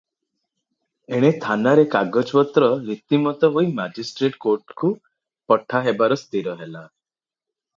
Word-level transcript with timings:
ଏଣେ 1.17 1.29
ଥାନାରେ 1.43 1.83
କାଗଜପତ୍ର 1.95 2.69
ରୀତିମତ 2.87 3.51
ହୋଇ 3.59 3.69
ମାଜିଷ୍ଟ୍ରେଟ୍ 3.81 4.41
କୋଟ୍କୁ 4.47 4.91
ପଠା 5.53 5.83
ହେବାର 5.91 6.19
ସ୍ଥିର 6.25 6.57
ହେଲା। 6.65 6.83